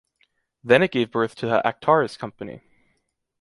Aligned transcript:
Then 0.63 0.81
it 0.81 0.89
gave 0.89 1.11
birth 1.11 1.35
to 1.35 1.45
the 1.45 1.61
Actaris 1.63 2.17
company. 2.17 2.61